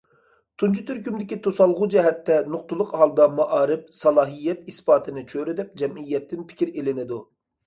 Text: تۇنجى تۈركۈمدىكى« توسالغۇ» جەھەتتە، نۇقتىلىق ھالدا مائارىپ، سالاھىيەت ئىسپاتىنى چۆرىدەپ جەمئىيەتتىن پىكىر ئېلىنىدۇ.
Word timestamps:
تۇنجى 0.61 0.83
تۈركۈمدىكى« 0.85 1.37
توسالغۇ» 1.47 1.87
جەھەتتە، 1.95 2.37
نۇقتىلىق 2.53 2.95
ھالدا 3.01 3.27
مائارىپ، 3.41 3.85
سالاھىيەت 3.99 4.65
ئىسپاتىنى 4.73 5.25
چۆرىدەپ 5.35 5.79
جەمئىيەتتىن 5.85 6.49
پىكىر 6.51 6.75
ئېلىنىدۇ. 6.75 7.23